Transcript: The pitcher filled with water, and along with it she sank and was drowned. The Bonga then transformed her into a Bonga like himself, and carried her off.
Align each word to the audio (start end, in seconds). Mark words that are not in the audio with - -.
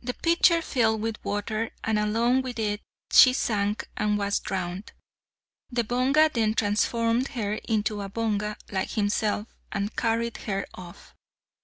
The 0.00 0.14
pitcher 0.14 0.62
filled 0.62 1.00
with 1.00 1.24
water, 1.24 1.70
and 1.82 1.98
along 1.98 2.42
with 2.42 2.56
it 2.56 2.82
she 3.10 3.32
sank 3.32 3.88
and 3.96 4.16
was 4.16 4.38
drowned. 4.38 4.92
The 5.72 5.82
Bonga 5.82 6.30
then 6.32 6.54
transformed 6.54 7.26
her 7.32 7.54
into 7.54 8.00
a 8.00 8.08
Bonga 8.08 8.56
like 8.70 8.92
himself, 8.92 9.48
and 9.72 9.96
carried 9.96 10.36
her 10.36 10.68
off. 10.74 11.16